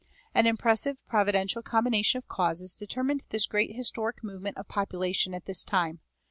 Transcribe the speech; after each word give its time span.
[316:1] 0.01 0.07
An 0.33 0.47
impressive 0.47 0.97
providential 1.05 1.61
combination 1.61 2.17
of 2.17 2.27
causes 2.27 2.73
determined 2.73 3.23
this 3.29 3.45
great 3.45 3.75
historic 3.75 4.23
movement 4.23 4.57
of 4.57 4.67
population 4.67 5.35
at 5.35 5.45
this 5.45 5.63
time. 5.63 5.99